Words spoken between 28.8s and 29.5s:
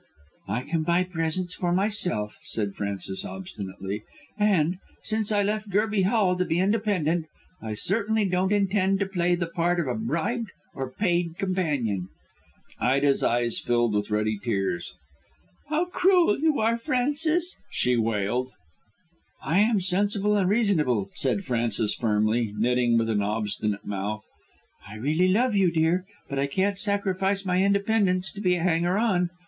on.